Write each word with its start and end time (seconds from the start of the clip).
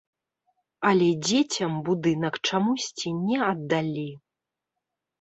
Але 0.91 1.09
дзецям 1.25 1.77
будынак 1.91 2.35
чамусьці 2.47 3.09
не 3.23 3.37
аддалі. 3.53 4.11